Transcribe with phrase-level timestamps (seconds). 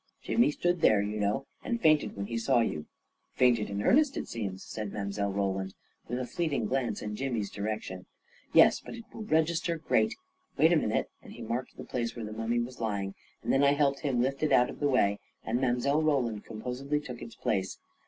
[0.23, 2.87] Jimmy stood there, you know, and fainted jnrhen he saw you.""
[3.37, 5.31] Fainted in earnest, it seems," said Mile.
[5.31, 5.75] Roland,
[6.07, 8.07] with a fleeting glance in Jimmy's direction."
[8.51, 10.15] Yes— but it will register great.
[10.57, 13.53] Wait a min ute," and he marked the place where the mummy was lying, and
[13.53, 16.01] then I helped him lift it out of the way, and Mile.
[16.01, 17.77] Roland composedly took its place.